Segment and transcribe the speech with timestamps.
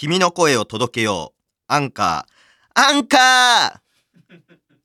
[0.00, 1.40] 君の声を届けよう。
[1.66, 2.80] アンカー。
[2.80, 4.32] アンカー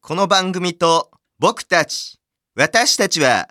[0.01, 2.19] この番組と僕たち、
[2.53, 3.47] 私たちは、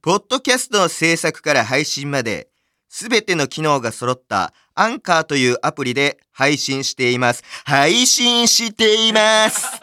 [0.00, 2.48] ポッドキャストの制作から配信まで、
[2.88, 7.44] すべての機能が揃ったアンカーというアプリで配信しています。
[7.66, 9.66] 配信しています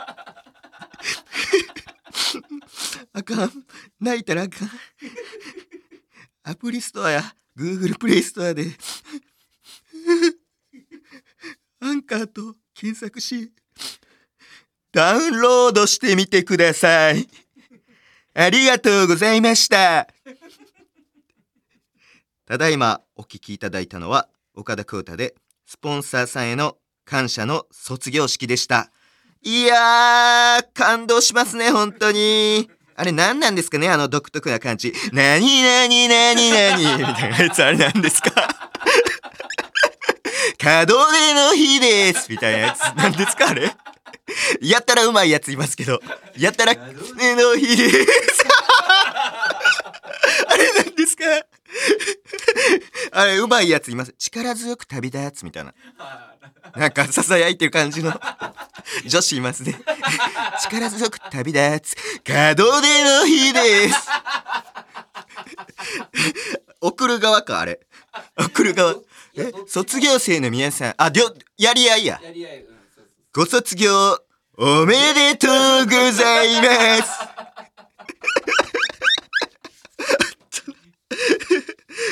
[3.13, 3.51] あかん。
[3.99, 4.71] 泣いたらあかん。
[6.41, 8.65] アプリストアや Google プレイストアで
[11.81, 13.51] アンカーと検索し、
[14.91, 17.27] ダウンロードしてみてください。
[18.33, 20.07] ありがとうございました。
[22.47, 25.35] ただいまお聞きいただいたのは岡田光太で
[25.65, 28.91] スポンサーさんへの感謝の卒業式でした。
[29.41, 32.69] いやー、感動しますね、本当に。
[32.95, 34.93] あれ何なんですかねあの独特な感じ。
[35.11, 38.31] なになになになにみたいなやつあれ何ですか？
[40.63, 42.79] 門出の日ですみたいなやつ。
[42.95, 43.75] 何ですかあれ？
[44.61, 45.99] やったらうまいやついますけど。
[46.37, 48.07] やったら門出の日です。
[50.47, 51.23] あれ何ですか？
[53.11, 54.13] あれうまいやついます。
[54.17, 55.73] 力強く旅立つみたいな。
[56.75, 58.19] なんか囁いてる感じの
[59.05, 59.79] 女子いますね。
[60.63, 61.97] 力強く旅立つ
[62.27, 63.95] 門出の日です。
[66.81, 67.79] 送る側かあれ。
[68.37, 68.95] 送る側。
[69.37, 72.19] え卒業生の皆さん、あ、りょ、やり合いや。
[72.23, 73.91] やり合い、うん、そうそうご卒業
[74.57, 77.11] おめでとうございます。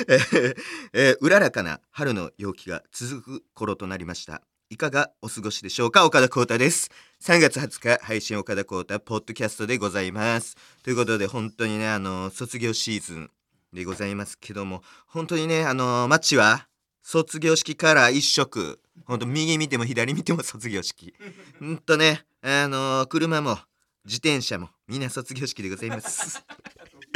[0.07, 0.55] えー
[0.93, 4.41] えーうららかな春の陽気が続く頃となりました。
[4.69, 6.89] いかがお過ごしでしょうか岡田光太です。
[7.21, 10.57] 3月20日配信岡田光太ポッドキャストでございます。
[10.83, 13.31] ということで本当にね、あの卒業シーズン
[13.71, 16.67] でございますけども、本当にね、あの街は
[17.03, 18.79] 卒業式から一色。
[19.05, 21.13] 本当右見ても左見ても卒業式。
[21.59, 23.59] ほんとね、あの車も
[24.05, 26.43] 自転車もみんな卒業式でございます。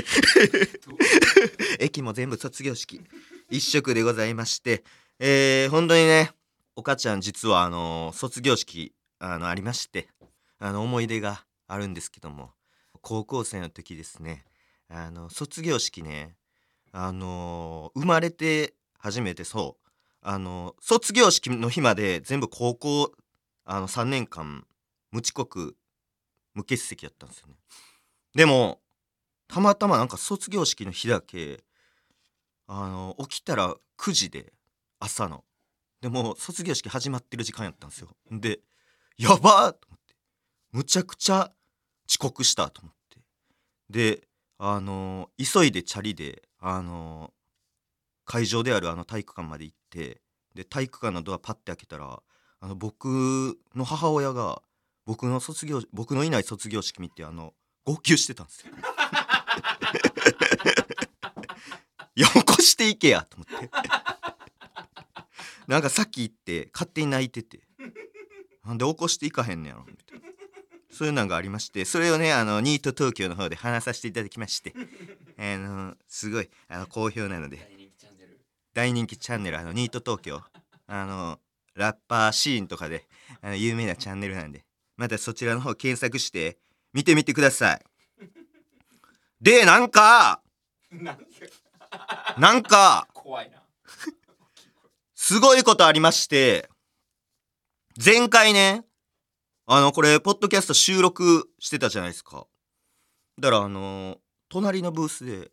[1.79, 3.01] 駅も全部卒業式
[3.50, 4.84] 一色でございまして、
[5.19, 6.31] えー、本当にね
[6.75, 10.09] おかちゃん実はあの卒業式あのありまして
[10.59, 12.51] あの思い出があるんですけども
[13.01, 14.45] 高校生の時ですね
[14.89, 16.35] あの卒業式ね
[16.91, 18.73] あの生まれて
[19.07, 19.88] 初めてそう。
[20.22, 23.13] あの卒業式の日まで全部高校
[23.63, 24.66] あの3年間
[25.12, 25.78] 無遅刻
[26.53, 27.53] 無欠席やったんですよね。
[28.35, 28.81] でも
[29.47, 31.63] たまたまなんか卒業式の日だけ
[32.68, 34.51] あの起きたら9時で
[35.00, 35.45] 朝の。
[36.01, 38.09] でも卒業式始まってる時間やったんですよ。
[38.29, 38.59] で
[39.18, 40.16] やばーと思って。
[40.74, 41.51] むちゃくちゃ
[42.09, 43.19] 遅刻したと思って。
[43.89, 47.31] であの急いでチャリであの
[48.27, 50.21] 会場であるあの体育館まで行って
[50.53, 52.21] で体育館のドアパッて開けたら
[52.59, 54.61] あの僕の母親が
[55.05, 57.53] 僕の卒業僕のいない卒業式見てあの
[57.85, 58.73] 号泣してたんですよ。
[62.15, 63.69] いや起こしていけやと思って。
[65.67, 67.61] なんかさっき言って勝手に泣いてて。
[68.65, 70.27] なんで起こしていかへんねやろみたいな。
[70.91, 74.73] そういうのがありましてそれをねあのニート東京の方で話させていただきまして。
[75.38, 77.76] あのすごいあの好評なので
[78.77, 79.57] 大人気チャンネル。
[79.59, 80.39] あのニート東京
[80.85, 81.39] あの
[81.73, 83.07] ラッパーシーンとかで
[83.41, 84.65] あの有名なチャンネルなんで
[84.97, 86.59] またそちらの方検索して
[86.93, 87.81] 見てみてください
[89.41, 90.41] でなんか
[92.38, 93.63] なんか怖いな。
[95.15, 96.69] すごいことありまして
[97.97, 98.85] 前回ね
[99.65, 102.45] あのこれポッドキャスト収録してたじゃないですか
[103.39, 105.49] だからあの隣のブースで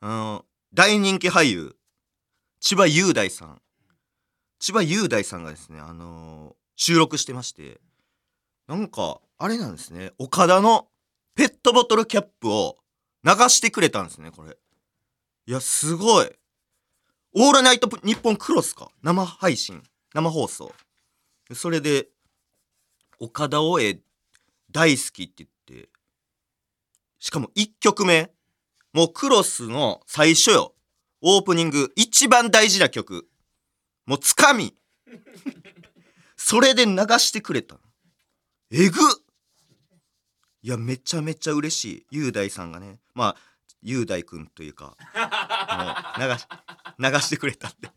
[0.00, 1.74] あの大人気俳優
[2.60, 3.62] 千葉雄大さん。
[4.58, 7.80] 千葉雄大さんがですねあの収録してまして
[8.68, 10.12] なんかあれなんですね。
[10.18, 10.88] 岡田の
[11.34, 12.76] ペットボトルキャップを
[13.24, 14.56] 流してくれたんですねこれ。
[15.46, 16.30] いやすごい。
[17.34, 18.90] オールナイト日本クロスか。
[19.02, 19.82] 生配信。
[20.12, 20.72] 生放送。
[21.54, 22.08] それで
[23.18, 23.98] 岡田をえ
[24.70, 25.88] 大好きって言って
[27.18, 28.30] しかも1曲目。
[28.92, 30.74] もうクロスの最初よ。
[31.22, 33.28] オープニング一番大事な曲。
[34.06, 34.74] もうつかみ。
[36.36, 37.76] それで流してくれた。
[38.70, 39.00] えぐ
[40.62, 42.06] いやめちゃめちゃ嬉しい。
[42.10, 43.00] 雄大さんがね。
[43.14, 43.36] まあ
[43.82, 44.96] 雄大くんというか
[46.18, 46.46] もう流し
[46.98, 47.88] 流してくれたんで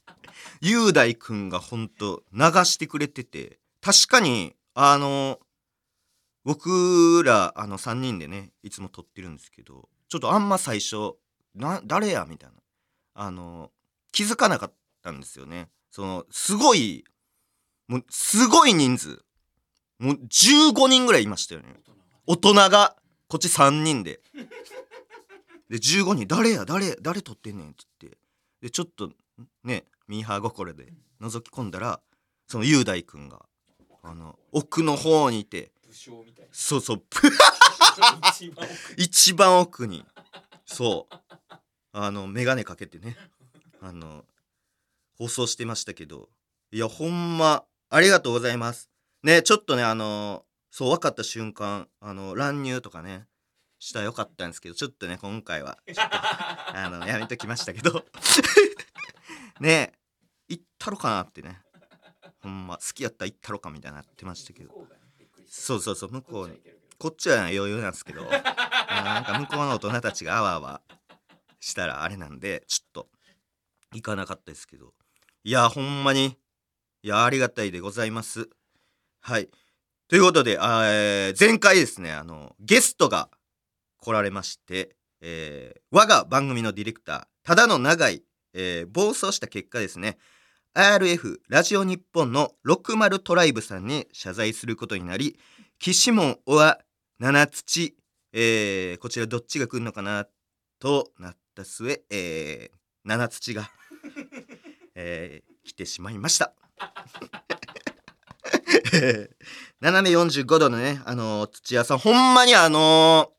[0.62, 3.60] 雄大くんがほんと流してくれてて。
[3.82, 5.40] 確かにあの
[6.46, 11.16] 僕らあの3人でねいつも撮ってるんですけどちょっとあんま最初
[11.54, 12.26] な誰や？
[12.26, 12.56] みたいな。
[13.14, 13.72] あの
[14.12, 15.70] 気づかなかったんですよね。
[15.92, 17.04] そのすごい
[17.88, 19.24] もうすごい人数。
[20.00, 21.76] もう15人ぐらいいましたよね。
[22.26, 22.96] 大人が
[23.28, 24.20] こっち3人で。
[25.70, 28.18] で15人誰や誰誰撮ってんねんっつって。
[28.62, 29.12] でちょっと
[29.64, 32.00] ねミーハー心で覗き込んだら
[32.48, 33.46] その雄大君が
[34.02, 35.72] あの奥の方にいて
[36.52, 37.04] そうそう。
[38.98, 40.06] 一番奥に。
[40.66, 41.16] そう
[41.94, 43.16] あの眼鏡かけてね。
[43.80, 44.26] あの
[45.18, 46.30] 放送してましたけど。
[46.72, 48.90] いやほんまありがとうございます。
[49.22, 53.28] ねちょっとねあのそう分かった瞬間あの乱入とかね
[53.78, 58.04] したらよかったんですけどちょっとね今回はちょっとあのやめときましたけど。
[59.62, 59.94] ね
[60.48, 61.62] 行ったろかなってね。
[62.40, 64.88] ほんま好きやったら行ったろかみたいになってましたけど。
[65.48, 66.60] そうそうそう向こうに。
[66.98, 68.28] こっちは余裕なんですけど。
[68.32, 70.82] あなんか向こうの大人たちがあわあわ
[71.64, 73.08] したらあれなんでちょっと
[73.94, 74.94] 行かなかったですけど。
[75.46, 76.38] いやほんまに
[77.04, 78.50] いやありがたいでございます。
[79.22, 79.50] はい。
[80.10, 83.30] ということでえー前回ですねあのゲストが
[83.98, 88.24] 来られまして、えー我が番組のディレクターただの長い、
[88.54, 90.18] えー暴走した結果ですね
[90.76, 95.38] RF ラジオ日本の60トライブさんに謝罪することになり
[95.80, 96.80] 岸門は
[97.20, 97.96] 七土、
[98.34, 100.28] えーこちらどっちが来るのかな
[100.80, 103.70] となった末、えー、七土が、
[104.96, 106.54] えー来てしまいました。
[109.80, 113.32] 斜め45度のね、あのー土屋さん、ほんまにあの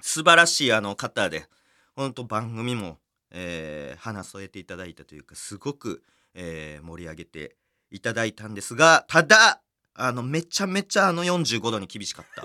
[0.00, 1.46] ー素晴らしいあの方で、
[1.94, 2.98] ほんと番組も、
[3.30, 6.02] えー花添えていただいたというか、すごく、
[6.34, 7.56] えー盛り上げて
[7.90, 9.60] いただいたんですが、ただ、
[9.94, 12.44] あの、めちゃめちゃあの45度に厳しかった。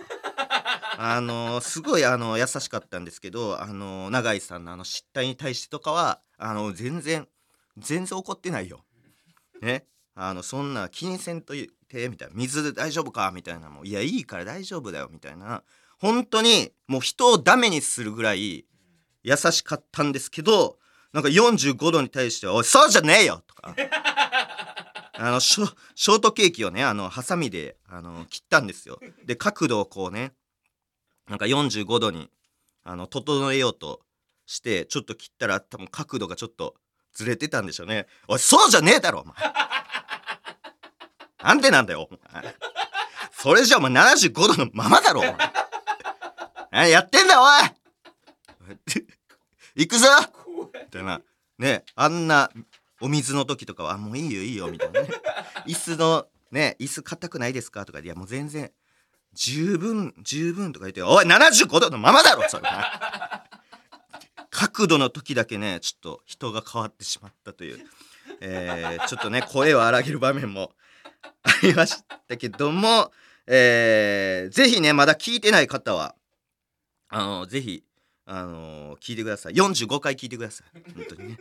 [0.97, 7.27] あのすごいあの優しかったんですけどあの永井さんのあの失態に対してとかはあの全然
[7.77, 8.85] 全然怒ってないよ。
[9.61, 15.63] ねあのそんな気にせんといてみたいな水大丈夫かみたいなもういやいいから大丈夫だよみたいな
[15.99, 18.65] 本当にもう人をダメにするぐらい
[19.23, 20.77] 優しかったんですけど
[21.11, 23.75] なんか45度に対しては「おいそうじゃねえよ!」とか。
[25.17, 30.33] あのショショートケーキをねあのハサミであの切ったんですよで角度をこうね
[31.27, 32.29] なんか45度に
[32.83, 34.01] あの整えようと
[34.45, 36.75] してちょっと切ったら多分角度がちょっと
[37.13, 38.07] ずれてたんでしょうね。
[38.27, 39.35] おいそうじゃねえだろお前。
[41.43, 42.55] なんでなんだよお前。
[43.31, 45.23] それじゃお前75度のままだろお
[46.71, 46.89] 前。
[46.91, 47.49] やってんだおい。
[49.75, 50.07] 行くぞ。
[50.73, 51.21] みたいな。
[51.57, 52.51] ねあんな
[53.01, 55.09] お水の時とかは「もういいよいいよ」みたいなね。
[55.65, 57.85] 椅子のね椅子硬くないですか？
[57.85, 58.71] とか「いやもう全然
[59.35, 62.63] 十分十分」とか言って「おい75度のままだろそれ
[64.49, 67.85] 角度の時だけねちょっと人が変わってしまったという、
[68.39, 70.71] えーちょっとね声を荒げる場面も
[71.43, 73.11] ありましたけども、
[73.45, 76.15] えーぜひねまだ聞いてない方は
[77.09, 77.83] あのぜひ
[78.25, 79.53] あの聞いてください。
[79.53, 80.93] 45回聞いてください。
[80.95, 81.37] 本当にね。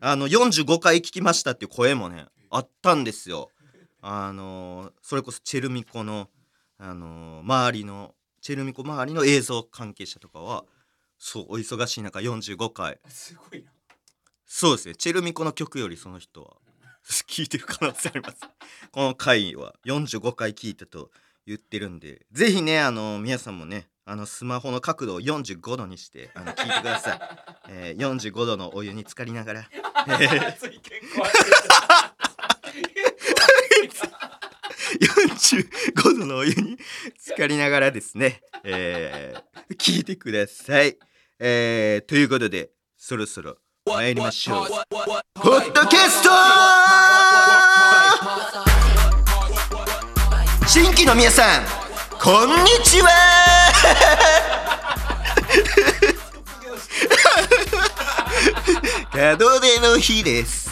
[0.00, 3.50] あの45回聞きましたっていう声もねあったんですよ。
[4.00, 6.28] あのそれこそチェルミコの
[6.84, 10.64] あの周りのチェルミコ周りの映像関係者とかは
[11.16, 12.98] そうお忙しい中45回。
[13.08, 13.70] すごいな。
[14.44, 14.96] そうですね。
[14.96, 16.56] チェルミコの曲よりその人は
[17.28, 18.40] 聞いてる可能性あります。
[18.90, 21.12] この回は45回聞いたと
[21.46, 27.20] 言ってるんでぜひねあの皆さんもねあのスマホの角度を45度にしてあの聞いてください、
[27.70, 29.70] えー、45度のお湯に浸かりながら。
[30.58, 31.30] つい健康
[35.00, 36.76] 45度のお湯に
[37.18, 40.96] 浸かりながらですね、えー、聞いてください、
[41.38, 44.68] えー、ということでそろそろ参りましょう。
[45.34, 46.30] ポッドキャスト！
[50.68, 51.64] 新規の皆さん
[52.20, 53.08] こんにちは！
[59.12, 60.70] 門出の日です。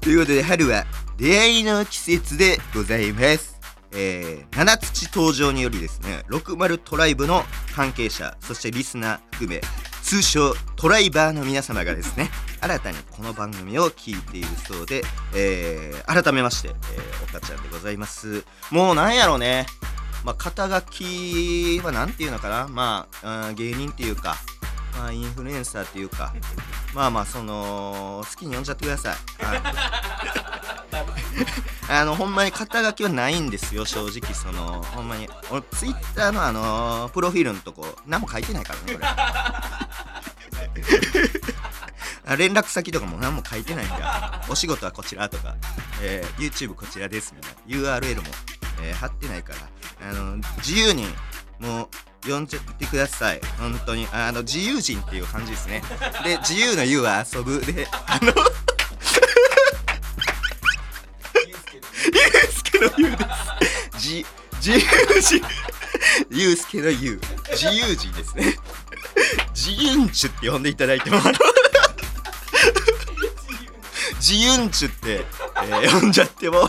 [0.00, 0.84] ということで春は
[1.18, 3.58] 出会いの季節でございます。
[3.90, 7.42] えー、七土登場によりですね60トライブの
[7.74, 9.62] 関係者そしてリスナー含め
[10.02, 12.28] 通称トライバーの皆様がですね
[12.60, 15.02] 新たにこの番組を聞いているそうで、
[15.34, 18.44] えー改めまして、えー、岡ちゃんでございます。
[18.70, 19.66] もうなんやろうね。
[20.24, 22.68] まあ肩書きはなんていうのかな。
[22.68, 24.36] まあ、うん芸人っていうか
[24.98, 26.34] まあインフルエンサーっていうか
[26.94, 29.62] まあまあその好きに呼んじゃってください、はい。
[31.90, 34.34] あのほんまに肩書きはないんですよ正直。
[34.34, 35.28] そのほんまに。
[35.50, 39.06] 俺ツイッターのあのプロフィールのとこ何も書いてないからね俺。
[42.26, 44.44] あ連絡先とかも何も書いてないんだ。
[44.50, 45.56] お仕事はこちらとか、
[46.02, 47.52] えー YouTube こちらですみたい
[47.82, 47.98] な。
[47.98, 48.22] URL も、
[48.82, 50.10] えー貼ってないから。
[50.10, 51.06] あの自由に
[51.60, 51.88] もう
[52.22, 53.40] 読んじゃってください。
[53.58, 54.06] 本当に。
[54.12, 55.82] あの自由人っていう感じですね。
[56.24, 57.60] で自由の U は遊ぶ。
[57.60, 58.36] であのゆう
[62.52, 62.62] す。
[62.64, 63.24] けの U で
[63.92, 63.98] す。
[63.98, 64.26] じ
[64.62, 65.42] 自由人。
[66.30, 68.56] ゆうすけの U 自由人ですね。
[69.54, 71.32] 自由中って呼んでいただいてもあの
[74.18, 75.24] 自由中って、
[75.64, 76.68] えー呼んじゃっても、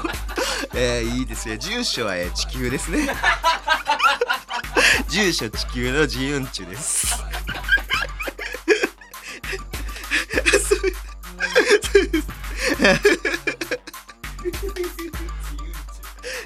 [0.74, 1.58] えーいいですね。
[1.58, 3.08] 住所は、えー地球ですね
[5.08, 7.16] 住所地球の自由中です。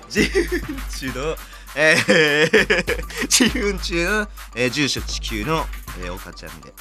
[0.10, 1.36] 自由中の、
[1.76, 5.66] えー、自由中の、えー住所地球の、
[6.04, 6.74] えー、岡ちゃんで。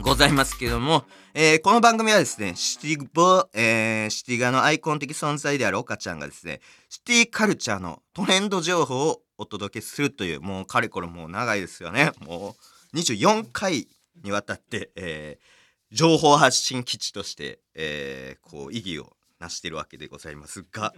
[0.00, 12.12] ございますけども、えーこの番組はですね、シティボ、えーシティガのアイコン的存在である岡ちゃんがですね、シティカルチャーのトレンド情報をお届けするという、もうかれこれもう長いですよね。
[12.20, 12.56] も
[12.92, 13.88] う24回
[14.22, 15.62] にわたって、えー
[15.92, 20.94] 情報発信基地として、えーこう意義を成してるわけでございますが、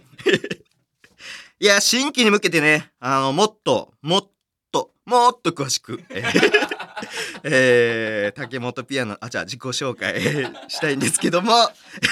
[1.59, 4.31] いや、新規に向けてね、あの、もっと、もっ
[4.71, 6.61] と、もっと詳しく、えー
[7.43, 10.15] えー竹本ピアノ、あ、じゃあ自己紹介
[10.71, 11.53] したいんですけども、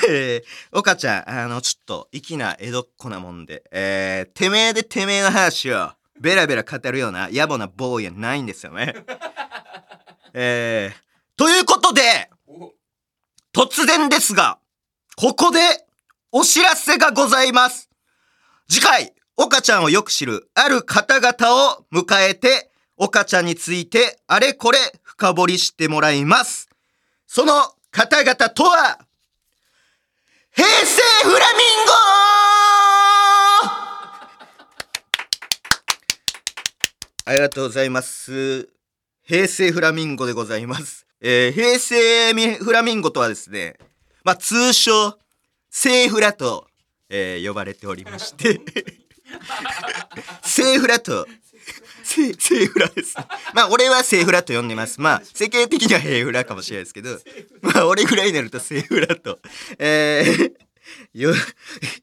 [0.10, 8.94] えー、岡ちゃん、あの、ちょっと、粋な江戸っ子なもんで、えー、てめえでてめえの話を、ベラベラ語るような野暮なボーイやないんですよね。
[10.34, 12.30] えー、ということで、
[13.54, 14.60] 突然ですが、
[15.16, 15.86] ここで
[16.32, 17.90] お知らせがございます。
[18.68, 26.70] 次回、岡ちゃんをよく知るある方々を迎えて、岡ちゃんについてあれこれ深掘りしてもらいます。
[27.28, 29.00] その方々とは、
[30.52, 32.33] 平成フラミンゴ
[37.26, 38.68] ありがとうございます。
[39.24, 41.08] 平成フラミンゴでございます。
[41.22, 43.78] えー平成ミフラミンゴとはですね、
[44.26, 45.18] まあ、通称、
[45.70, 46.68] セーフラと、
[47.10, 48.60] えー呼ばれておりまして、
[50.44, 51.26] セーフラと、
[52.04, 53.16] セーセーフラです。
[53.54, 55.00] まあ、俺はセーフラと呼んでます。
[55.00, 57.18] まあ、世間的にはヘイフラかもしれないですけど、
[57.62, 59.40] まあ、俺ぐらいになるとセーフラと、
[59.80, 60.54] えー
[61.14, 61.34] よ、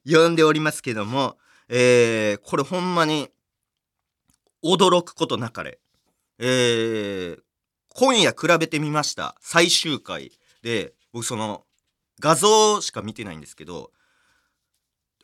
[0.07, 1.37] 呼んでおりますけども、
[1.69, 3.29] えーこれほんまに、
[4.65, 5.79] 驚くことなかれ。
[6.39, 7.43] えー
[7.93, 9.35] 今夜比べてみました。
[9.41, 10.31] 最終回
[10.63, 11.65] で僕その
[12.21, 13.91] 画像しか見てないんですけど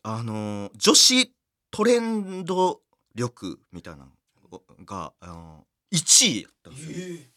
[0.02, 1.32] あのー女子
[1.70, 2.80] トレンド
[3.14, 4.08] 力みたいな
[4.50, 6.96] のが、あのー1位やったんですよ。
[6.98, 7.30] え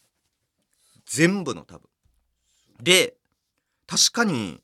[1.06, 1.88] 全部の多分。
[2.82, 3.14] で
[3.86, 4.60] 確かに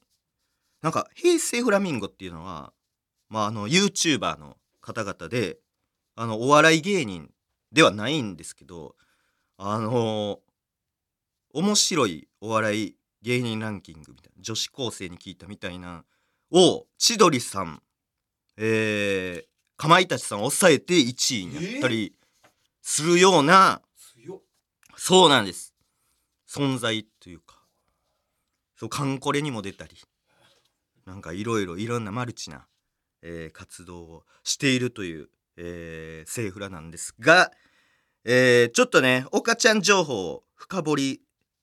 [0.83, 2.73] なんか平成フラミンゴっていうのは
[3.29, 5.59] まああの YouTuber の方々で
[6.17, 7.31] あのお笑い芸人
[7.73, 8.97] ではないんですけど
[9.59, 10.41] あの
[11.55, 16.05] 面白いお笑い芸人ランキングみたいな女子高生に聞いたみたいな
[16.51, 17.83] を千鳥さん
[18.59, 19.47] えー、
[19.77, 22.15] かまいたちさんを抑えて1位になったり
[22.81, 23.83] するような、
[24.15, 24.41] 強っ。
[24.97, 25.75] そうなんです。
[26.49, 27.57] 存在というか
[28.77, 29.97] そうカンコレにも出たり
[31.05, 32.67] なんかいろいろいろんなマルチな、
[33.23, 37.51] えー活動をしているという、えー、セーフラなんですが、
[38.25, 41.21] えーちょっとね岡ちゃん情報を深掘り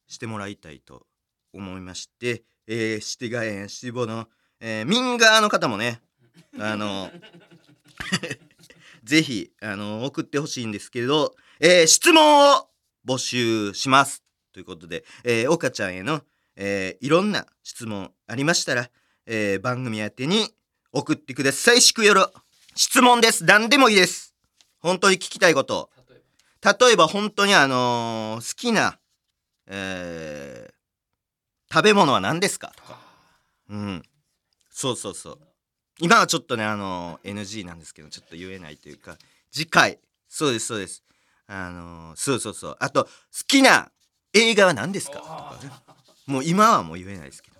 [0.07, 1.05] してもらいたいと
[1.53, 4.27] 思いまして、えー、シティガエンシティボの、
[4.59, 6.01] えー、ミンガーの方もね
[6.59, 7.11] あの
[9.03, 12.69] ぜひあの送ってほしいんですけど、えー質問を
[13.05, 14.23] 募集します。
[14.53, 16.21] ということで、えー、岡ちゃんへの、
[16.55, 18.89] えーいろんな質問ありましたら、
[19.25, 20.53] えー番組宛てに
[20.93, 21.81] 送ってください。
[21.81, 22.31] しくよろ。
[22.75, 23.43] 質問です。
[23.45, 24.33] 何でもいいです。
[24.79, 25.89] 本当に聞きたいこと。
[26.63, 28.97] 例えば本当にあのー好きな、
[29.67, 30.73] えー
[31.73, 32.71] 食べ物は何ですか？
[32.75, 32.99] とか。
[33.69, 34.03] うん。
[34.69, 35.39] そうそうそう。
[35.99, 39.17] 今はちょっとねあのー NG なんですけどちょっと言えないというか。
[39.51, 39.99] 次回。
[40.29, 41.03] そうですそうです。
[41.47, 42.77] あのーそうそうそう。
[42.79, 43.09] あと好
[43.47, 43.89] きな
[44.33, 45.17] 映画は何ですか？
[45.19, 45.71] とかね。
[46.27, 47.57] もう今はもう言えないですけど。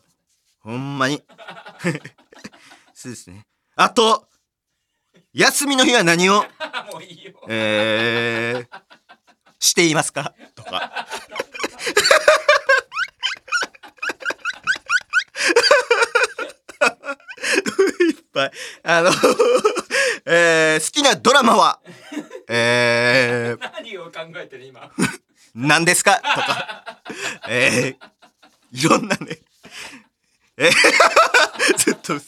[0.59, 1.21] ほんまに。
[2.93, 3.45] そうですね。
[3.75, 4.27] あと
[5.33, 6.43] 休みの日は何を？
[6.91, 8.81] もういいよえー、
[9.59, 10.33] していますか？
[10.55, 11.07] とか。
[18.09, 18.51] いっぱい。
[18.83, 19.11] あの、
[20.25, 21.79] えー、好きなドラマは、
[22.47, 24.91] えー、何を考えてる今？
[25.55, 26.17] 何ですか？
[26.17, 27.01] とか。
[27.49, 29.39] えー、いろんなね、
[30.57, 30.69] え
[31.77, 32.19] ずっと。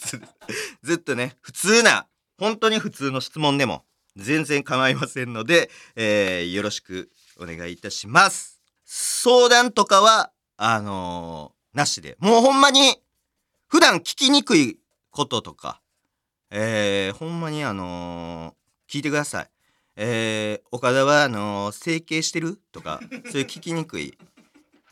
[0.83, 2.05] ずっとね、普通な、
[2.37, 8.61] 本当に普通の質問でも全然構いませんので、えーよろしくお願いいたします。
[8.85, 12.15] 相談とかは、あのーなしで。
[12.19, 13.01] もうほんまに、
[13.67, 14.79] 普段聞きにくい
[15.11, 15.81] こととか、
[16.49, 19.49] えーほんまにあのー聞いてください。
[19.97, 22.99] えー岡田はあの整形してるとか、
[23.31, 24.17] そういう聞きにくい、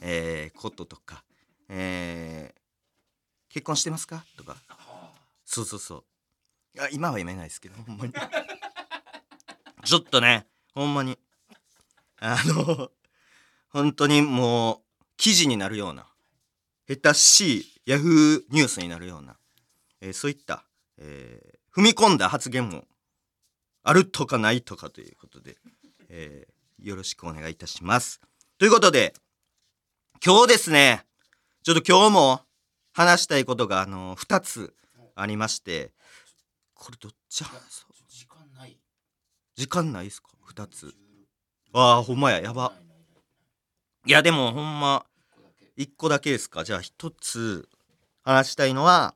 [0.01, 1.23] えーこととか、
[1.69, 2.63] えー
[3.49, 4.57] 結婚してますかとか、
[5.45, 6.03] そうそうそう。
[6.79, 8.13] あ今は言えないですけど、ほんまに。
[9.85, 11.19] ちょっとね、ほんまに。
[12.19, 12.91] あの、
[13.69, 16.07] 本当にもう、記事になるような、
[16.87, 19.37] 下手しいヤフーニュースになるような、
[20.01, 20.65] えーそういった、
[20.97, 22.87] えー踏み込んだ発言も
[23.81, 25.57] あるとかないとかということで、
[26.09, 26.53] えー
[26.87, 28.19] よろしくお願いいたします。
[28.57, 29.13] ということで、
[30.25, 31.05] 今日ですね、
[31.63, 32.45] ちょっと今日も
[32.91, 34.75] 話したいことが、あの2つ
[35.15, 35.93] ありまして、
[36.83, 38.77] これどっち話時間ない
[39.55, 40.93] 時間ないですか ?2 つ。
[41.71, 42.73] ああ、ほんまや、やば。
[44.05, 45.05] いや、でもほんま、
[45.77, 46.65] 1個だけですか？
[46.65, 47.69] じゃあ1つ
[48.25, 49.15] 話したいのは、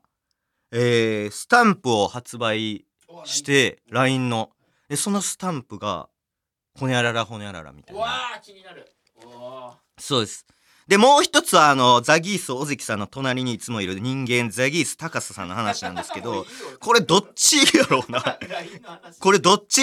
[0.70, 2.86] えー、スタンプを発売
[3.26, 4.50] して、LINE の。
[4.88, 6.08] で、そのスタンプが、
[6.78, 8.04] ほにゃららほにゃららみたいうな。
[8.04, 8.90] わー気になる
[9.98, 10.46] そうです。
[10.88, 16.46] で、もう一つは、あの、ザギース尾関さんの隣にいつもいる人間、ザギース高須さんの話なんですけど、
[16.80, 18.38] これどっちやろうな。
[19.20, 19.82] これどっち？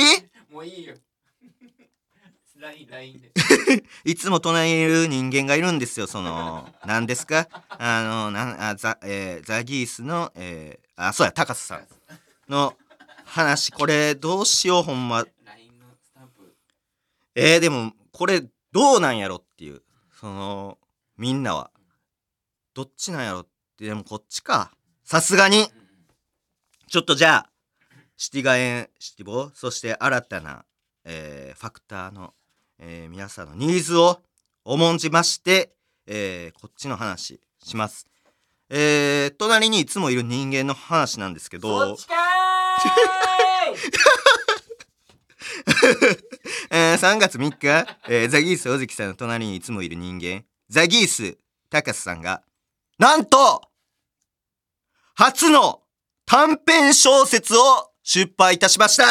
[0.52, 0.96] もういいよ。
[2.58, 3.32] LINE LINE で。
[4.06, 7.48] いつも隣にいる人間がいるんですよ、その、 何ですか？
[7.70, 11.88] あの、なんあザ、えーザギースの、えーあ、そうや、高須さん
[12.50, 12.76] の
[13.26, 15.24] 話、これどうしよう、ほんま。
[15.46, 16.56] LINE のスタンプ。
[17.36, 19.84] えー、でも、これどうなんやろっていう、
[20.20, 20.80] その、
[21.18, 21.72] みんなは。
[22.74, 24.72] どっちなんやろって、でもこっちか。
[25.04, 25.68] さすがに。
[26.90, 27.50] ちょっとじゃあ、
[28.18, 30.66] シティガエンシティボそして新たな、
[31.04, 32.34] えーファクターの、
[32.80, 34.22] えー皆さんのニーズを
[34.64, 35.74] 重んじまして、
[36.08, 38.08] えーこっちの話します。
[38.70, 42.16] えー隣にいつもいる人間の話なんですけそどっ、ちか
[46.72, 50.44] えー3月3日、えーザギース尾関さんの隣にいつもいる人間、
[50.76, 51.38] ザギース
[51.70, 52.44] 高須さんが、
[53.00, 53.62] なんと、
[55.14, 55.84] 初の
[56.26, 57.62] 短編小説を
[58.04, 59.06] 出版いたしました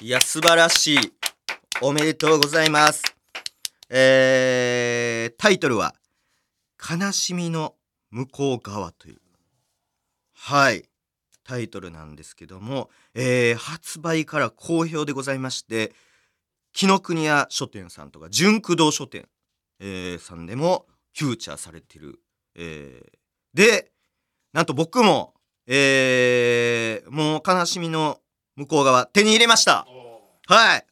[0.00, 0.98] いや、素晴らしい。
[1.82, 3.02] おめでとうございます。
[3.90, 5.94] えー、タイトルは、
[6.80, 7.74] 悲しみの
[8.10, 9.20] 向こう側という。
[10.32, 10.88] はい。
[11.44, 15.92] タイトルなんですけども、えー発売から好評でございまして
[16.72, 19.28] 紀ノ国屋書店さんとか純駆動書店、
[19.84, 20.86] えーさんでも
[21.18, 22.20] フューチャーされてる、
[22.54, 23.18] えー
[23.52, 23.90] で
[24.52, 25.34] なんと僕も、
[25.66, 28.18] えーもう悲しみの
[28.56, 29.86] 向こう側手に入れました。
[29.88, 30.86] おはい。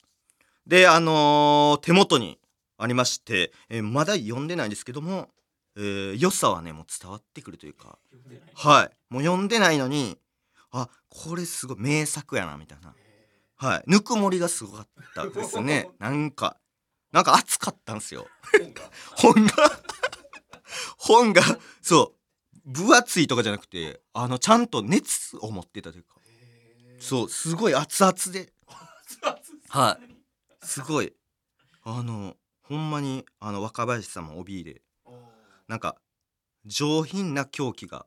[0.67, 2.39] であのー手元に
[2.79, 5.29] ありまして、えーまだ読んでないんですけども、
[5.77, 7.99] えー良さはねもう伝わってくるというか。
[8.55, 8.91] はい。
[9.09, 10.19] もう読んでないのに
[10.73, 12.95] あこれすごい名作やなみたいな。
[13.57, 13.83] はい。
[13.87, 15.91] ぬくもりがすごかったですね。
[16.01, 16.57] なんか
[17.13, 18.27] なんか熱かったんですよ。
[18.53, 18.83] 本が
[19.17, 19.53] 本が
[20.99, 21.43] 本が
[21.83, 22.21] そう。
[22.67, 26.17] 分厚いとかじゃなくてあのちゃんと熱を持ってたというか。
[27.01, 28.53] そうすごい熱々で。
[29.69, 30.67] はい。
[30.67, 31.13] すごい。
[31.83, 34.83] あのほんまにあの若林さんも OB で
[35.67, 35.97] なんか
[36.67, 38.07] 上品な狂気が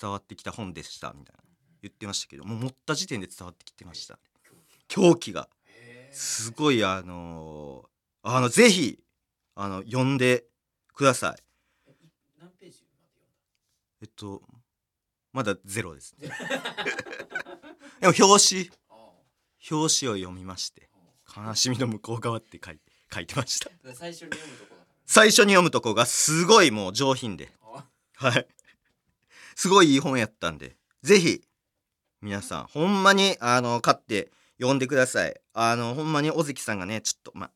[0.00, 1.42] 伝わってきた本でしたみたいな。
[1.82, 4.18] 言ってましたけどもう持った時点で伝わってきてました。
[4.86, 5.48] 狂気が。
[6.12, 7.49] すごいあのー
[8.22, 8.98] あのぜひ
[9.54, 10.44] あの読んで
[10.94, 11.42] ください。
[14.02, 14.42] えっと
[15.32, 16.34] まだゼロですゼロ
[18.12, 18.70] でも表紙。
[19.70, 20.88] 表紙を読みまして
[21.36, 22.80] 「悲しみの向こう側」って書い
[23.12, 23.70] 書いてました。
[23.94, 27.52] 最初に読むとこだか最初に読むとこがすごいもう上品で。
[28.20, 28.46] らはい。
[29.56, 31.42] すごいいい本やったんで、ぜひ、
[32.22, 35.38] 皆さん、ほんまに、あの、買って読んでください。
[35.52, 37.50] あの、ほんまに尾関さんがね、ちょっと、ま、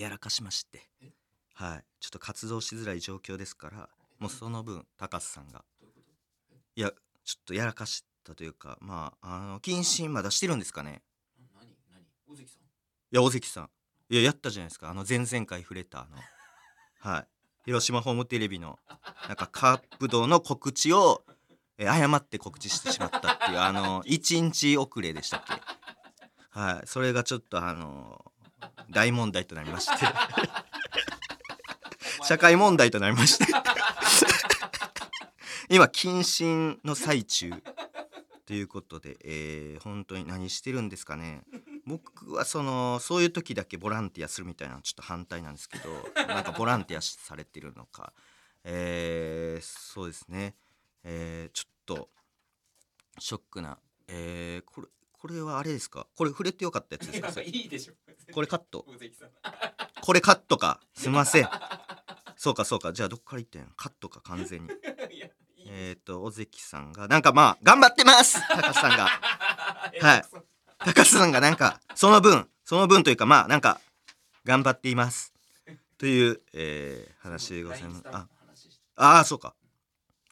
[0.00, 1.10] やらかしましてえ？
[1.54, 1.84] はい。
[2.00, 5.64] ちょっと活動しづらい状況ですから、もうその分、高須さんが、
[6.76, 6.90] いや、
[7.24, 11.02] ちょっとやらかしたというか、まあ、あの、謹慎まだしてるんですかね。
[11.38, 11.76] な何？
[11.92, 12.04] 何？
[12.28, 12.62] 尾関さん？
[12.62, 12.66] い
[13.10, 13.70] や、尾関さん。
[14.10, 14.88] いや、やったじゃないですか。
[14.88, 16.16] あの、前々回触れた、あの、
[17.12, 17.28] はい。
[17.64, 18.78] 広島ホームテレビの、
[19.26, 21.24] なんか、カップ堂の告知を、
[21.76, 25.60] えー誤って告知してしまったっていう、あの、1日遅れでしたっけ。
[26.50, 26.86] はい。
[26.86, 28.32] それがちょっと、あの、
[28.90, 29.92] 大問題となりまして、
[32.24, 33.46] 社会問題となりまして。
[35.70, 37.50] 今謹慎の最中
[38.46, 41.42] ということで、えー本当に何してるんですかね。
[41.86, 45.90] 僕はそのそういう時だけボランティアするみたいなのちょっと反対なんですけど
[46.26, 48.12] なんかボランティアされてるのか、
[48.64, 50.54] えーそうですね、
[51.04, 52.10] えーちょっと
[53.18, 56.06] ショックな、えーこれこれはあれですか？
[56.14, 57.40] これ触れてよかったやつですか？
[57.42, 57.94] いいでしょ。
[58.32, 58.84] これカット。
[60.00, 60.80] これカットか。
[60.94, 61.48] すいません。
[62.36, 62.92] そうかそうか。
[62.92, 63.62] じゃあどっから言ってん？
[63.62, 64.70] のカットか完全に。
[65.70, 68.38] えっ、と尾関さんがなんかまあ頑張ってます！
[68.48, 69.06] 高須さんが。
[70.00, 70.22] はい。
[70.78, 73.80] 高須さんがなんかその分その分というかまあなんか
[74.44, 75.32] 頑張っています。
[75.98, 78.02] という、えー話でございます。
[78.06, 78.28] あ
[78.94, 79.54] あーそうか。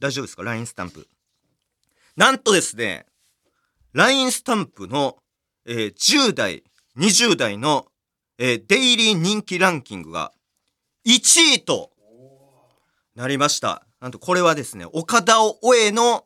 [0.01, 1.09] 大丈夫ですか？LINE スタンプ。
[2.17, 3.07] なんとですね
[3.93, 5.19] LINE スタンプの、
[5.67, 6.63] えー10代
[6.97, 7.87] 20代の、
[8.39, 10.33] えーデイリー人気ランキングが
[11.07, 11.91] 1位と
[13.15, 13.87] なりました。
[14.01, 16.25] なんとこれはですね岡田を終えの、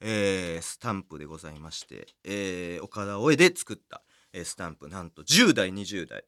[0.00, 4.88] えースタンプでございまして、えー岡田をえで作った、えスタンプ。
[4.88, 6.24] なんと10代20代。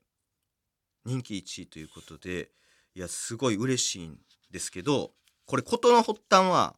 [1.05, 2.51] 人気1位ということで
[2.95, 4.17] いやすごい嬉しいん
[4.51, 5.13] ですけど
[5.47, 6.77] これ事の発端は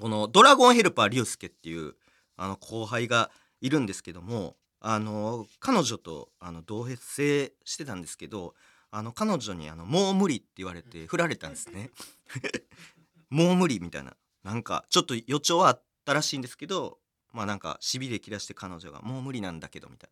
[0.00, 1.94] このドラゴンヘルパー龍介っていう
[2.36, 4.56] あの後輩がいるんですけども
[4.88, 8.54] あの彼女とあの同棲してたんですけど
[8.92, 11.90] あの彼女にあの「もう無理」って言われて振られたんですね。
[13.28, 14.16] もう無理みたいな。
[14.44, 17.00] なんかちょっと予兆はあったらしいんですけど
[17.32, 20.10] まあなんかしびれ切らして彼女が「もう無理なんだけど」みたい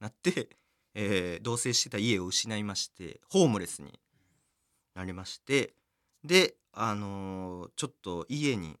[0.00, 0.06] な。
[0.06, 0.56] なって、
[0.94, 4.00] えー同棲してた家を失いましてホームレスに
[4.94, 5.74] なりまして
[6.24, 8.78] であのーちょっと家に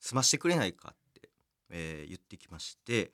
[0.00, 1.28] 住ましてくれないかって、
[1.68, 3.12] えー言ってきまして、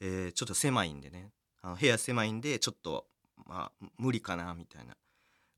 [0.00, 1.32] えーちょっと狭いんでね。
[1.62, 3.06] あの部屋狭いんでちょっと
[3.46, 4.96] まあ無理かなみたいな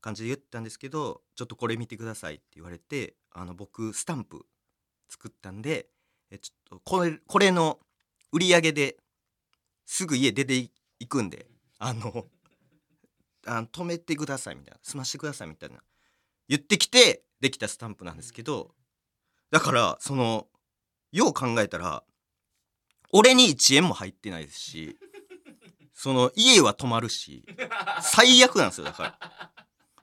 [0.01, 4.45] 感じで言ったんですけどちょっとこれ見てくださいって言われてあの僕スタンプ
[5.09, 5.87] 作ったんで
[6.31, 7.79] えちょっとこれこれの
[8.31, 8.97] 売り上げで
[9.85, 10.55] すぐ家出て
[10.99, 11.45] いくんで
[11.77, 12.25] あの
[13.45, 15.77] あの止めてくださいみたいな済ましてくださいみたいな
[16.47, 18.71] 言ってきてできたスタンプなんですけど
[19.51, 20.47] だからその
[21.11, 22.03] よう考えたら
[23.13, 24.97] 俺に1円も入ってないですし
[25.93, 27.45] その家は泊まるし
[28.01, 29.19] 最悪なんですよだから。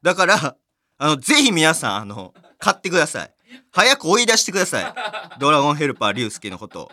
[0.02, 0.56] だから
[0.98, 3.34] あのぜひ皆さんあの買ってください。
[3.72, 4.94] 早く追い出してください。
[5.38, 6.90] ドラゴンヘルパー龍介のこと。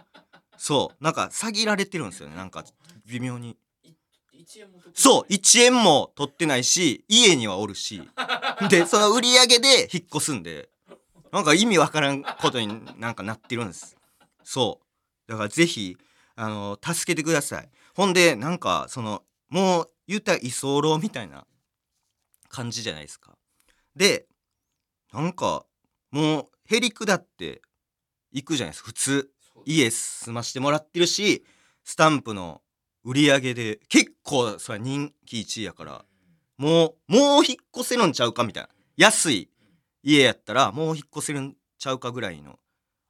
[0.58, 1.04] そう。
[1.04, 2.36] なんか詐欺られてるんですよね。
[2.36, 2.63] なんか
[3.06, 3.58] 微妙に。
[4.93, 5.32] そう。
[5.32, 8.01] 1円も取ってないし家にはおるし。
[8.69, 10.69] でその売り上げで引っ越すんで
[11.32, 13.97] なんか意味わからんことになんかなってるんです。
[14.43, 14.85] そう
[15.28, 15.98] だからぜひ
[16.36, 17.70] あの助けてください。
[17.96, 21.46] ほんでなんかそのもう言うたら居候みたいな
[22.50, 23.38] 感じじゃないですか。
[23.96, 24.28] で
[25.14, 25.66] なんか
[26.12, 27.62] もうへりくだって
[28.32, 28.88] 行くじゃないですか。
[28.88, 29.30] 普通
[29.66, 31.46] 家住ましてもらってるし
[31.84, 32.62] スタンプの
[33.04, 36.06] 売り上げで結構それ人気1位やから
[36.58, 38.70] もうもう引っ越せるんちゃうかみたいな。
[38.98, 39.50] 安い
[40.04, 42.60] 家やったらもう引っ越せるんちゃうかぐらいの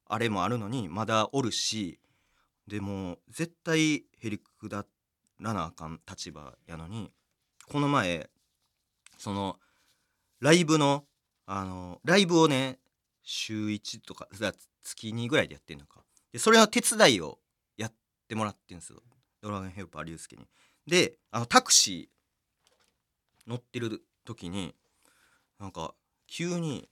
[0.08, 2.00] あれもあるのにまだおるし
[2.68, 4.86] でも絶対へりくだ
[5.40, 7.12] らなあかん立場やのに
[7.68, 8.30] この前
[9.18, 9.60] その
[10.40, 11.06] ライブの
[11.46, 12.80] あのライブをね
[13.22, 14.28] 週1とか
[14.84, 17.40] 月2ぐらいでやってんのかでそれの手伝いを
[17.78, 17.94] やっ
[18.28, 19.02] てもらってんですよ
[19.42, 20.48] ドラゴンヘルパー龍介に。
[20.88, 24.76] であのタクシー乗ってる時に
[25.60, 25.94] なんか
[26.28, 26.90] 急に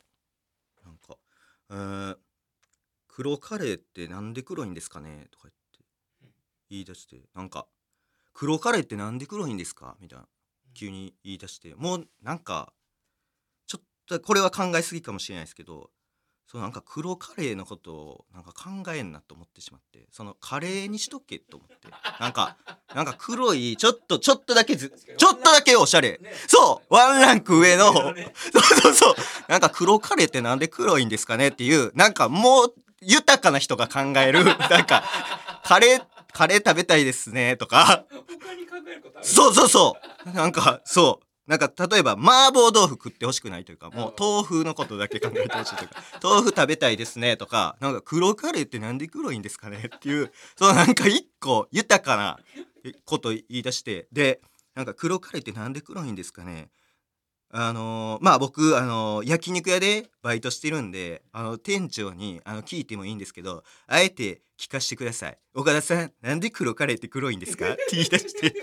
[0.86, 1.18] なんか
[1.72, 2.18] 「えー
[3.16, 5.63] 黒カレーってなんで黒いんですかね?」とか言って
[6.74, 7.68] 言い出してなんか
[8.34, 10.28] 「黒カレーってなんで黒いんですか?」みたいな
[10.74, 12.74] 急に言い出してもうなんか
[13.68, 15.92] ちょっとこれは考えすぎかもしれないですけど
[16.48, 21.88] そうなんか黒カレーのことをなんか考えんなと思ってしまってそのカレーにしとけと思って
[22.20, 22.58] なんか
[22.94, 26.20] なんか黒いちょっとちょっとだけずちょっとだけおしゃれ。
[26.22, 26.34] ね。
[26.48, 28.34] そうワンランク上のそうね
[28.82, 29.16] そうそう。
[29.48, 35.04] なんか黒カレーってなんで黒いんですかねっていうなんかもう豊かな人が考えるなんか
[35.64, 38.06] カレーカレー食べたいですねとか。
[38.10, 39.28] 他に考えることある？
[39.28, 40.32] そうそうそう。
[40.34, 41.26] なんかそう。
[41.50, 47.76] なんか例えば麻婆豆腐食ってほしくないというかもう豆腐のことだけ考えてほしいというか豆腐食べたいですねとか。
[47.82, 52.40] なんか黒カレーってなんで黒いんですかねっていうそうなんか一個豊かな
[53.06, 54.08] こと言い出して。
[54.12, 54.40] で
[54.74, 56.70] なんか黒カレーってなんで黒いんですかね。
[57.56, 65.38] あのーまあ僕、あのー焼肉屋でバイトしてるんであの店長にあの聞いてもいいんですけどあえて聞かせてください。
[65.54, 67.74] 岡田さんなんで黒カレーって黒いんですか？
[67.74, 68.54] って言い出して。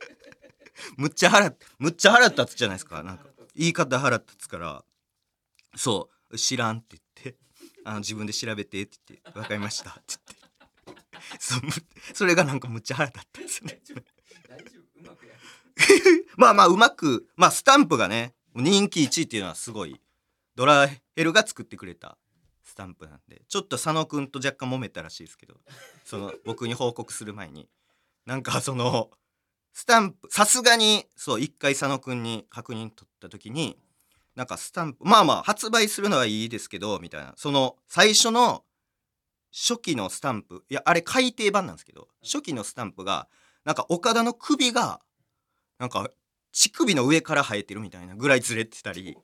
[0.98, 3.02] むっちゃ腹むっちゃ腹立つじゃないですか。
[3.02, 3.24] なんか
[3.56, 4.84] 言い方腹立つから。
[5.76, 6.36] そう。
[6.36, 7.38] 知らんって言って。
[7.84, 10.02] あの自分で調べてって言って「分かりました」って
[10.86, 11.04] 言って。
[11.38, 11.54] そ
[12.14, 13.80] それがなんかむっちゃ腹立ったんですね。
[16.36, 19.98] まあまあうまくまあスタンプがね人気1位っていうのはすごい。
[20.54, 22.18] ドラヘルが作ってくれた
[22.68, 25.54] スタンプなんでちょっと佐野くんと若干揉めたらしいですけど
[26.04, 27.68] その 僕に報告する前に。
[28.26, 29.10] なんかその
[29.72, 33.78] スタンプさすがにそう一回佐野くんに確認取った時に
[34.34, 37.32] なんかスタンプまあまあ発売するのはいいですけどみたいな。
[37.38, 38.66] その最初の
[39.50, 43.28] 初期のスタンプいやあれ改訂版なんですけど初期のスタンプが
[43.64, 45.00] なんか岡田の首が
[45.78, 46.10] なんか
[46.52, 49.16] 乳首の上から生えてるみたいなぐらいずれてたり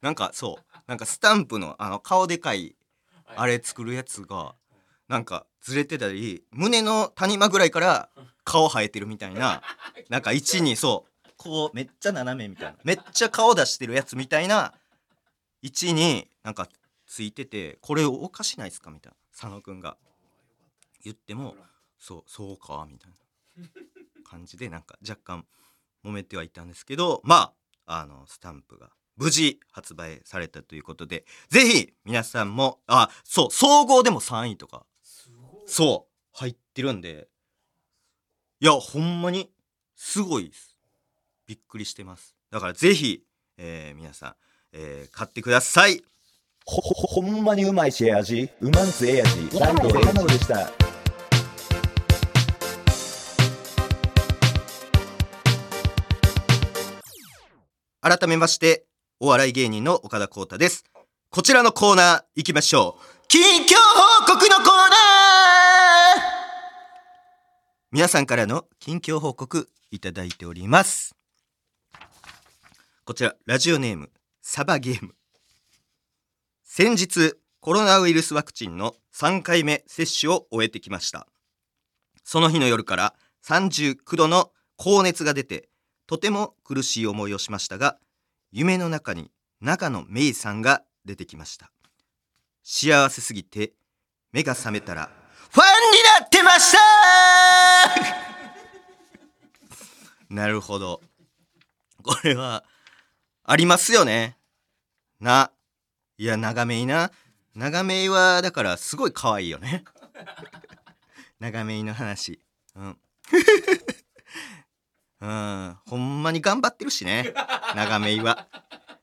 [0.00, 2.76] なんかそうなんかスタンプのあの顔でかい
[3.26, 4.54] あれ作るやつが
[5.08, 8.08] なんかずれてたり胸の谷間ぐらいから
[8.44, 9.62] 顔生えてるみたいな
[10.08, 14.74] なんか1にそうこうめっちゃ斜めみたいなめっちゃ顔出してるやつみたいな
[15.62, 16.68] 位置になんか
[17.06, 19.96] ついててこれおかしないですかみたいな佐野くんが。
[21.04, 21.54] 言っても
[21.98, 23.16] そうそうかみたいな。
[24.24, 25.46] 感じでなんか若干
[26.02, 27.52] 揉めてはいたんですけどま
[27.86, 34.84] ああのスタンプが無事発売されたということでぜひ皆さんもあそう総合でも3位とか
[35.66, 37.28] そう入ってるんで
[38.60, 39.50] いやほんまに
[39.94, 40.76] すごいです。
[41.46, 42.34] びっくりしてます。
[42.50, 43.22] だからぜひ、
[43.58, 44.34] えー皆さん、
[44.72, 46.02] えー買ってください。
[46.64, 50.70] ほ、ほ、ほんまにうまいしえ味うまんつええ味ランドエマでした。
[58.00, 58.84] 改めまして
[59.20, 60.84] お笑い芸人の岡田光太です。
[61.30, 63.26] こちらのコーナー行きましょう。
[63.28, 63.76] 近況
[64.26, 66.20] 報告のコーナー！
[67.92, 71.14] 皆さんからの近況報告いただいております。
[73.04, 74.10] こちらラジオネーム
[74.42, 75.14] サバゲーム。
[76.64, 81.28] 先日コロナウイルスワクチンの3回目接種を終えてきました。
[82.24, 83.14] その日の夜から
[83.46, 85.68] 39度の高熱が出て
[86.08, 87.96] とても苦しい思いをしましたが
[88.56, 91.72] 夢の中に中野芽衣さんが出てきました。
[92.62, 93.72] 幸せすぎて
[94.30, 95.10] 目が覚めたら
[95.50, 96.78] ファンになってました！
[100.32, 101.02] なるほど。
[102.04, 102.62] これは
[103.42, 104.38] ありますよね。
[105.18, 105.50] な
[106.16, 107.10] いや長めいな。
[107.56, 109.82] 長めいはだからすごい可愛いよね。
[111.40, 112.40] 長めいの話。
[112.76, 112.98] うん。
[115.24, 117.32] うん、ほんまに頑張ってるしね。
[117.74, 118.46] 長めいは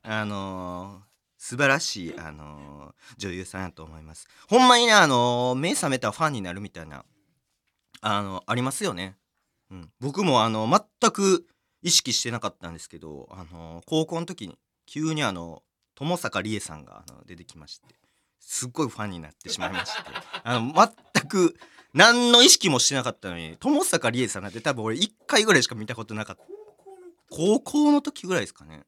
[0.02, 4.28] あのー素晴らしい、あのー女優さんやと思います。
[4.48, 7.04] ほんまにね、あのー目覚めたらファンになるみたいな
[8.00, 9.16] あのありますよね、
[9.70, 10.68] うん、僕もあの
[11.00, 11.46] 全く
[11.82, 14.56] 意識してなかったんですけど、あの高校の時に
[14.86, 15.64] 急にあの
[15.96, 17.96] 友坂理恵さんがあの出てきまして
[18.38, 20.02] すっごいファンになってしまいまして。
[20.44, 20.88] あの全
[21.26, 21.56] く
[21.94, 26.42] 何の意識もしてなかったのに友坂理恵さんなんて多分俺1回ぐらいしか見たことなかった。
[27.30, 28.84] 高校の時ぐらいですかね。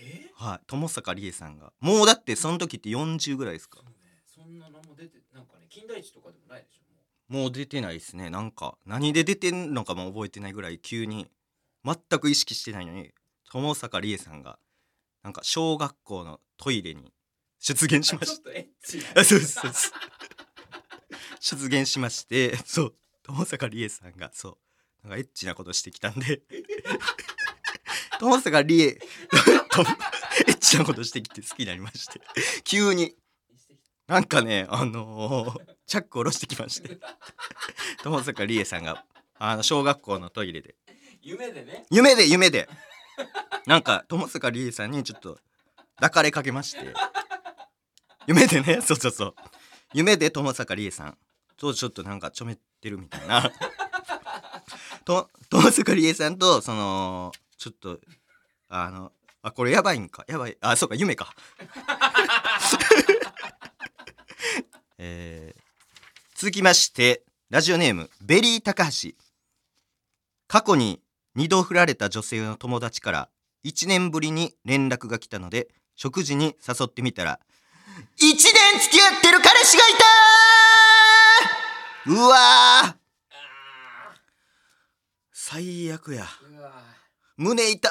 [0.00, 0.30] え？
[0.34, 0.60] はい。
[0.66, 1.72] 友坂理恵さんが。
[1.80, 3.78] もうだってその時って40ぐらいですか。
[3.78, 3.90] そうね
[4.26, 8.30] そんなのも出てなんかね金田一とかでもないでしょももう出てないですね。
[8.30, 11.28] なんか何で出てんのかも覚えてないぐらい急に。
[11.82, 13.10] 全く意識してないのに
[13.50, 14.58] 友坂理恵さんが
[15.22, 17.10] なんか小学校のトイレに
[17.58, 18.50] 出現しうました。
[19.18, 19.90] あそうですそうです
[21.40, 24.56] 出現しましてそう友坂理恵さんがそう
[25.02, 26.42] なんかエッチなことしてきたんで。
[28.20, 29.00] 友坂理恵と
[30.46, 32.20] エッチなことしてきて好きになりまして。
[32.64, 33.16] 急に
[34.06, 36.98] なんかねあのーチャック下ろしてきまして。
[38.02, 39.04] 友坂理恵さんが
[39.38, 40.76] あの小学校のトイレで。
[41.22, 41.86] 夢でね。
[41.90, 42.68] 夢で夢で。
[43.66, 45.38] なんか友坂理恵さんにちょっと
[45.96, 46.92] 抱かれかけまして。
[48.26, 49.34] 夢でねそうそうそう。
[49.94, 51.18] 夢で友坂理恵さん
[51.60, 53.52] とちょっとなんかちょめってるみたいな。
[55.04, 58.00] と友坂理恵さんとそのちょっと
[58.68, 60.24] あのあこれやばいんか？
[60.28, 60.56] やばい。
[60.60, 61.34] あそうか夢か。
[64.98, 65.60] えー
[66.34, 69.10] 続きましてラジオネームベリー高橋。
[70.48, 71.02] 過去に
[71.36, 73.28] 2度振られた女性の友達から
[73.64, 77.38] 1年ぶりに連絡が来たので食事に誘ってみたら
[78.18, 78.34] 1年
[78.80, 79.98] 付き合ってる彼氏がいた
[82.06, 82.96] うわ
[85.32, 86.26] 最悪や。
[87.36, 87.88] 胸痛。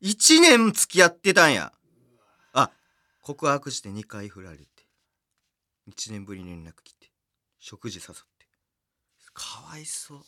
[0.00, 1.72] 一年1年付き合ってたんや。
[2.52, 2.70] あ
[3.22, 4.64] 告白して2回振られて。
[5.88, 7.10] 1年ぶりに連絡来て。
[7.60, 8.46] 食事誘って。
[9.32, 10.20] かわいそう。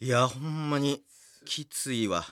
[0.00, 1.02] いやほんまに
[1.46, 2.26] きついわ。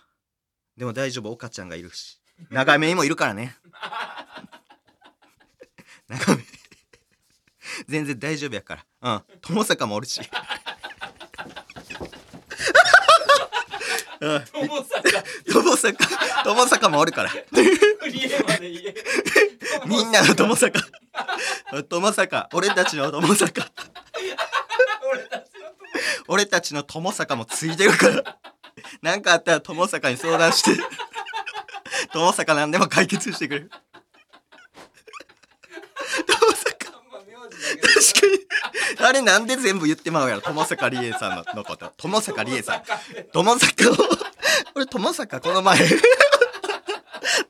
[0.76, 2.20] でも大丈夫岡ちゃんがいるし。
[2.50, 3.56] 長めにもいるからね
[6.08, 6.42] 中身
[7.88, 9.14] 全然大丈夫やから。
[9.14, 9.22] うん。
[9.40, 10.20] 友坂もおるし。
[14.20, 14.44] うん。
[14.52, 15.24] 友坂。
[15.46, 16.08] 友坂。
[16.44, 17.30] 友坂もおるから。
[17.30, 18.94] クリエまで言え
[19.86, 20.80] みんなの友坂。
[21.88, 22.48] 友坂。
[22.52, 23.70] 俺たちの友坂。
[25.08, 28.38] 俺たちの友俺たちの友坂もついてるから。
[29.02, 30.82] なんかあったら友坂に相談して。
[32.12, 33.70] 友坂何でも解決してくれる
[36.26, 38.32] 友坂あんま名字だけで確かに
[39.06, 40.40] あれなんで全部言ってまうやろ？
[40.40, 41.92] 友坂理恵さんののこと。
[41.96, 42.82] 友坂理恵さん。
[43.32, 43.94] 友坂を。
[44.74, 45.78] 俺友坂この前。
[45.78, 45.86] で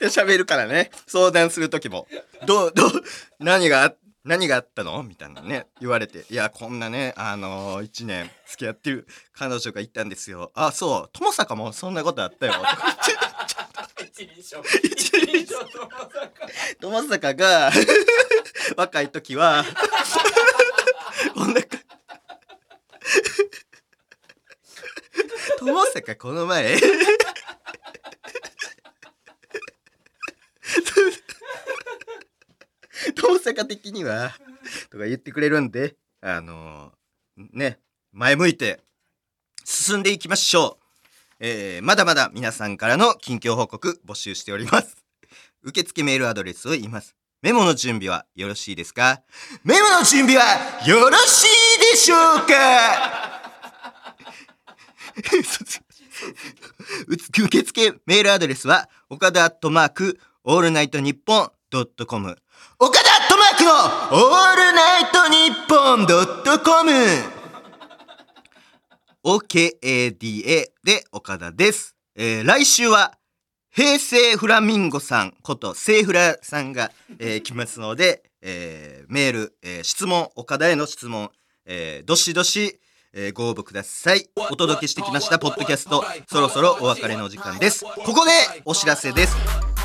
[0.07, 0.91] 喋るからね。
[1.07, 2.07] 相談する時も。
[2.45, 2.89] どうどう
[3.39, 3.93] 何があ
[4.23, 5.01] 何があったの？
[5.01, 5.65] みたいなね。
[5.81, 6.25] 言われて。
[6.29, 10.51] いやこんなねあのー、1年付き合ってる彼女がいたんですよ。
[10.53, 11.09] あそう。
[11.11, 12.53] 友坂もそんなことあったよ。
[12.53, 12.77] とか
[13.97, 14.61] 言って一人称
[16.79, 17.71] 友坂が。
[18.75, 19.63] 若い時は
[21.33, 21.77] こんなか
[25.59, 26.77] 友坂この前。
[33.15, 34.31] 友坂的には
[34.91, 36.91] とか言ってくれるんであの
[37.53, 37.79] ね
[38.11, 38.79] 前向いて
[39.63, 40.83] 進んでいきましょう、
[41.39, 44.95] えーまだまだ皆さんからの近況報告募集しております。
[45.63, 47.15] 受付メールアドレスを言います。
[47.41, 49.21] メモの準備はよろしいですか？
[49.63, 50.43] メモの準備は
[50.85, 53.37] よろしいでしょうか？
[57.45, 62.35] 受付メールアドレスは岡田アットマークオールナイトニッポンドットコム。
[62.79, 63.71] 岡田アットマークの
[64.29, 66.91] オールナイトニッポンドットコム。
[69.23, 71.95] OKADA で岡田です。
[72.15, 73.16] えー来週は
[73.77, 81.29] 平成フラミンゴさんことセイフラさんが、えー来ますので、えーメール、えー質問岡田への質問、
[81.67, 82.79] えーどしどし、
[83.13, 84.31] えーご応募ください。
[84.51, 87.85] お届けしてきましたポッドキャストそろそろお別れの時間です。
[87.85, 88.31] ここで
[88.65, 89.37] お知らせです。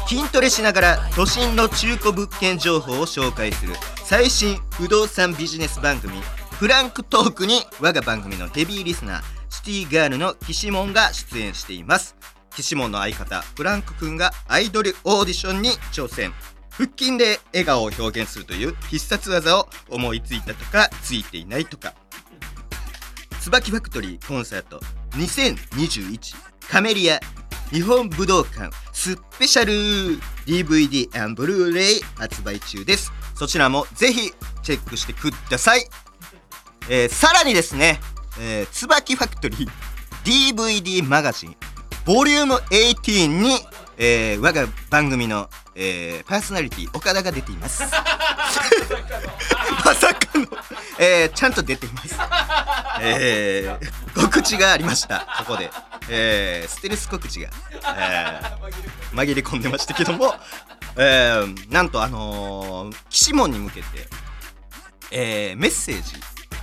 [0.08, 3.74] 筋トレしながら都心の中古物件情報を紹介する
[4.06, 6.14] 最新不動産ビジネス番組
[6.52, 12.16] フランクトークに我が番組のヘビーリスナーシティガールの岸門が出演しています。
[12.54, 16.32] 岸門の相方フランク君がアイドルオーディションに挑戦。
[16.70, 21.94] 腹筋で笑顔を表現するという必殺技を思いついたとかついていないとか。
[23.40, 24.80] 椿ファクトリーコンサート
[25.12, 26.36] 2021
[26.70, 27.18] カメリア
[27.70, 29.72] 日本武道館スペシャル
[30.46, 33.12] DVD& ブルーレイ発売中です。
[33.34, 34.30] そちらもぜひ
[34.62, 35.84] チェックしてください、
[36.88, 37.98] えーさらにですね、
[38.40, 41.56] えー、椿ファクトリー DVD マガジン
[42.04, 43.58] ボリューム18に、
[43.98, 47.82] えー我が番組の、えーパーソナリティ岡田が出ています。
[49.84, 50.46] まさかの、
[50.98, 52.16] えーちゃんと出ています。
[53.00, 55.20] えー告知がありました。
[55.38, 55.70] ここで、
[56.08, 57.50] えーステルス告知が、
[57.96, 58.62] えー
[59.14, 60.34] 紛れ込んでましたけども、
[60.96, 64.08] えーなんとあのー、岸門に向けて、
[65.12, 66.14] えーメッセージ、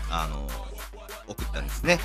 [0.10, 0.70] あのー
[1.28, 2.00] 送ったんですね。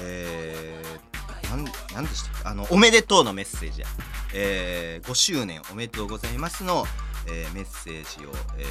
[0.00, 1.13] えー、
[1.56, 1.64] なん
[1.94, 3.86] なんでしたあのおめでとうのメッセージや、
[4.34, 6.84] えー5周年おめでとうございますの、
[7.28, 8.64] えーメッセージを、えー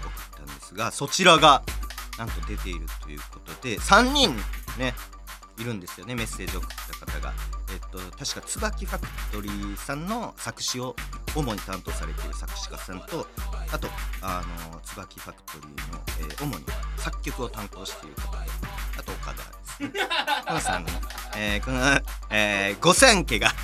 [0.00, 1.62] 送ったんですがそちらが
[2.18, 4.34] なんと出ているということで3人
[4.78, 4.94] ね
[5.58, 7.32] いるんですよねメッセージを送った方が。
[7.70, 10.96] えっと確か椿ファクトリーさんの作詞を
[11.36, 13.26] 主に担当されている作詞家さんと
[13.70, 13.88] あと
[14.22, 16.64] あの椿ファクトリーの、えー主に
[16.96, 19.07] 作曲を担当している方とあと
[19.80, 19.92] 岡
[20.44, 20.84] 田ですね。
[20.84, 20.88] この、
[21.36, 23.50] えーこの、えー、御三家が。
[23.50, 23.54] フ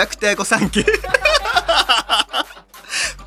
[0.00, 0.82] ァクター御三家。
[0.82, 0.90] フ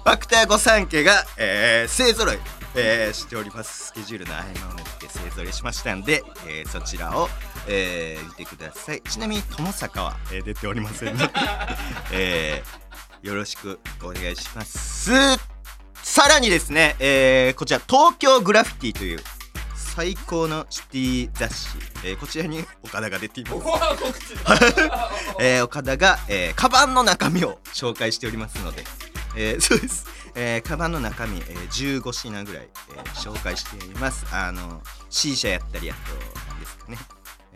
[0.06, 2.39] ァクター御三家が、えー、勢ぞろい、
[2.76, 3.88] えーしております。
[3.88, 7.30] スケジュールの合間を縫って勢ぞろいしましたんで、えーそちらを、
[7.67, 9.02] えー見てください。
[9.02, 11.33] ちなみに友坂は、えー出ておりませんので、
[12.12, 15.12] えーよろしくお願いします。
[16.10, 19.19] さらにですね、えーこちら東京グラフィティという
[19.75, 21.67] 最高のシティ雑誌、
[22.05, 23.62] えーこちらに岡田が出ています。
[25.39, 28.85] えー岡田が、えーカバンの中身を紹介しておりますので、
[29.35, 34.25] えー そうです、えーカバンの中身、えー15品ぐらい、えー紹介しています。
[34.31, 35.99] あの C 社やったりあと
[36.49, 36.97] 何ですかね、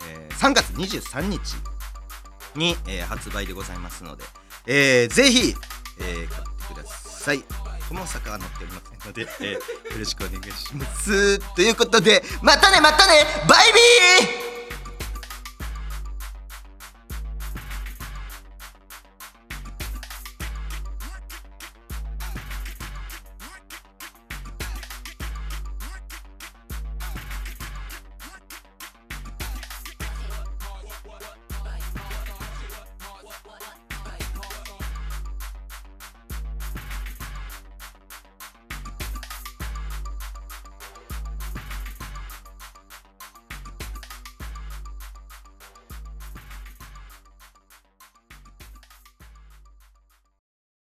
[0.08, 1.40] えー3月23日
[2.54, 4.24] に、えー発売でございますので、
[4.66, 5.56] えーぜひ、
[5.98, 7.42] えー買ってください
[7.92, 11.38] 友坂は載っておりませんので、 えーよろしくお願いします。
[11.54, 14.51] ということでまたねまたねバイビー